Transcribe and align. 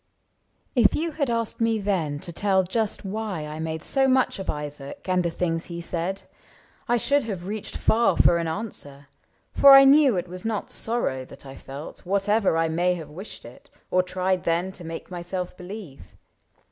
If 0.75 0.95
you 0.95 1.11
had 1.11 1.29
asked 1.29 1.61
me 1.61 1.77
then 1.77 2.17
to 2.21 2.33
tell 2.33 2.63
just 2.63 3.05
why 3.05 3.45
I 3.45 3.59
made 3.59 3.83
so 3.83 4.07
much 4.07 4.39
of 4.39 4.49
Isaac 4.49 5.07
and 5.07 5.21
the 5.23 5.29
things 5.29 5.65
He 5.65 5.79
said, 5.79 6.23
I 6.87 6.97
should 6.97 7.25
have 7.25 7.45
reached 7.45 7.77
far 7.77 8.17
for 8.17 8.39
an 8.39 8.47
answer; 8.47 9.09
For 9.53 9.75
I 9.75 9.83
knew 9.83 10.17
it 10.17 10.27
was 10.27 10.43
not 10.43 10.71
sorrow 10.71 11.23
that 11.25 11.45
I 11.45 11.55
felt. 11.55 11.99
Whatever 11.99 12.57
I 12.57 12.67
may 12.67 12.95
have 12.95 13.11
wished 13.11 13.45
it, 13.45 13.69
or 13.91 14.01
tried 14.01 14.43
then 14.43 14.71
To 14.71 14.83
make 14.83 15.11
myself 15.11 15.55
believe. 15.55 16.15